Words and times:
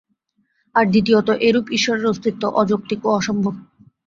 আর 0.75 0.85
দ্বিতীয়ত 0.85 1.29
এইরূপ 1.41 1.65
ঈশ্বরের 1.71 2.05
অস্তিত্ব 2.05 2.43
অযৌক্তিক 2.55 2.99
ও 3.05 3.09
অসম্ভব। 3.11 3.53